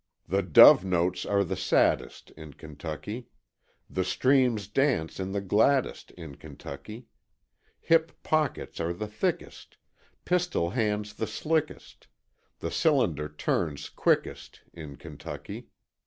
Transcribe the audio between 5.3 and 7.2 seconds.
the gladdest In Kentucky: